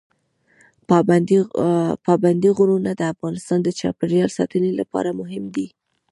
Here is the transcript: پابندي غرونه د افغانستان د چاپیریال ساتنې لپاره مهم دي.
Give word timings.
پابندي 2.05 2.49
غرونه 2.57 2.91
د 2.95 3.01
افغانستان 3.13 3.59
د 3.63 3.69
چاپیریال 3.79 4.29
ساتنې 4.37 4.71
لپاره 4.79 5.17
مهم 5.19 5.43
دي. 5.55 5.67